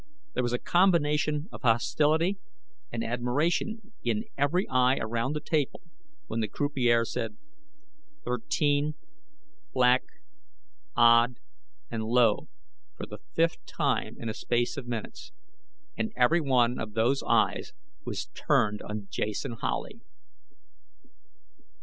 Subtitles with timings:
[0.33, 2.39] There was a combination of hostility
[2.91, 5.79] and admiration in every eye around the table
[6.25, 7.37] when the croupier said,
[8.25, 8.95] "Thirteen,
[9.73, 10.01] Black,
[10.95, 11.35] Odd,
[11.91, 12.47] and Low"
[12.97, 15.33] for the fifth time in the space of minutes.
[15.95, 17.73] And everyone of those eyes
[18.03, 20.01] was turned on Jason Howley.